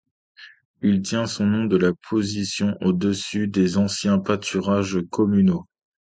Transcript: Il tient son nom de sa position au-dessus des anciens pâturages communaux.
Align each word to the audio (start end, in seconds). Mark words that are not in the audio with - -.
Il 0.81 1.03
tient 1.03 1.27
son 1.27 1.45
nom 1.45 1.65
de 1.65 1.79
sa 1.79 1.93
position 2.09 2.75
au-dessus 2.81 3.47
des 3.47 3.77
anciens 3.77 4.17
pâturages 4.17 4.97
communaux. 5.11 5.67